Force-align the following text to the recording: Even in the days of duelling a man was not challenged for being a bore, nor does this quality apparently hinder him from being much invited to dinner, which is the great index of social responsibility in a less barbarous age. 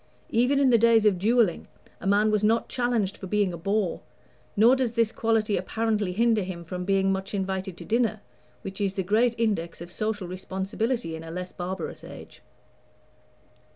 Even 0.31 0.59
in 0.59 0.71
the 0.71 0.79
days 0.79 1.05
of 1.05 1.19
duelling 1.19 1.67
a 1.99 2.07
man 2.07 2.31
was 2.31 2.43
not 2.43 2.67
challenged 2.67 3.15
for 3.17 3.27
being 3.27 3.53
a 3.53 3.57
bore, 3.57 4.01
nor 4.57 4.75
does 4.75 4.93
this 4.93 5.11
quality 5.11 5.55
apparently 5.57 6.11
hinder 6.11 6.41
him 6.41 6.63
from 6.63 6.85
being 6.85 7.11
much 7.11 7.35
invited 7.35 7.77
to 7.77 7.85
dinner, 7.85 8.19
which 8.63 8.81
is 8.81 8.95
the 8.95 9.03
great 9.03 9.35
index 9.39 9.79
of 9.79 9.91
social 9.91 10.27
responsibility 10.27 11.15
in 11.15 11.23
a 11.23 11.29
less 11.29 11.51
barbarous 11.51 12.03
age. 12.03 12.41